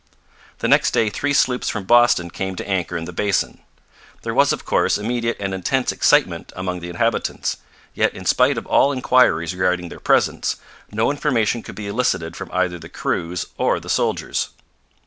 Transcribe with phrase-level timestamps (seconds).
[0.57, 3.61] The next day three sloops from Boston came to anchor in the basin.
[4.23, 7.57] There was, of course, immediate and intense excitement among the inhabitants;
[7.93, 10.55] yet, in spite of all inquiries regarding their presence,
[10.91, 14.49] no information could be elicited from either the crews or the soldiers.